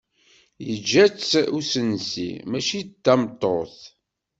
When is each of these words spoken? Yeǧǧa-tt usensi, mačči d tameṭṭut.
Yeǧǧa-tt 0.67 1.31
usensi, 1.57 2.29
mačči 2.49 2.79
d 2.85 2.89
tameṭṭut. 3.03 3.75